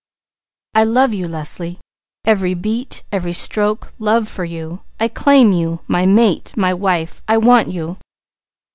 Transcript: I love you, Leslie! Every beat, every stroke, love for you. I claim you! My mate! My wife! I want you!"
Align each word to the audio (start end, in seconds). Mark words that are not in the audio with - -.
I 0.73 0.83
love 0.83 1.13
you, 1.13 1.27
Leslie! 1.27 1.79
Every 2.25 2.55
beat, 2.55 3.03
every 3.11 3.33
stroke, 3.33 3.93
love 3.99 4.27
for 4.27 4.43
you. 4.45 4.81
I 4.99 5.07
claim 5.07 5.51
you! 5.51 5.81
My 5.87 6.07
mate! 6.07 6.57
My 6.57 6.73
wife! 6.73 7.21
I 7.27 7.37
want 7.37 7.67
you!" 7.67 7.97